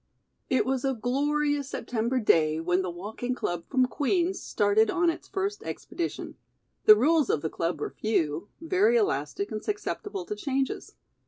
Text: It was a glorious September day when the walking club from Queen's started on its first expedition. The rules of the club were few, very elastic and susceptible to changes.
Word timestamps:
It 0.49 0.65
was 0.65 0.83
a 0.83 0.95
glorious 0.95 1.69
September 1.69 2.19
day 2.19 2.59
when 2.59 2.81
the 2.81 2.89
walking 2.89 3.35
club 3.35 3.65
from 3.69 3.85
Queen's 3.85 4.41
started 4.41 4.89
on 4.89 5.11
its 5.11 5.27
first 5.27 5.61
expedition. 5.61 6.37
The 6.85 6.95
rules 6.97 7.29
of 7.29 7.43
the 7.43 7.51
club 7.51 7.79
were 7.79 7.91
few, 7.91 8.47
very 8.59 8.97
elastic 8.97 9.51
and 9.51 9.63
susceptible 9.63 10.25
to 10.25 10.35
changes. 10.35 10.95